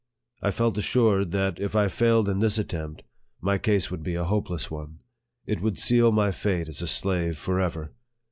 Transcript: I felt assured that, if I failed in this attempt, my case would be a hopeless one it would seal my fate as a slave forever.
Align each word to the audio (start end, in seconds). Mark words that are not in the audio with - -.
I 0.41 0.49
felt 0.49 0.79
assured 0.79 1.29
that, 1.29 1.59
if 1.59 1.75
I 1.75 1.87
failed 1.87 2.27
in 2.27 2.39
this 2.39 2.57
attempt, 2.57 3.03
my 3.39 3.59
case 3.59 3.91
would 3.91 4.01
be 4.01 4.15
a 4.15 4.23
hopeless 4.23 4.71
one 4.71 4.97
it 5.45 5.61
would 5.61 5.77
seal 5.77 6.11
my 6.11 6.31
fate 6.31 6.67
as 6.69 6.81
a 6.81 6.87
slave 6.87 7.37
forever. 7.37 7.91